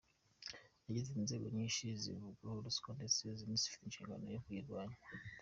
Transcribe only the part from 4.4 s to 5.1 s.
kuyirwanya.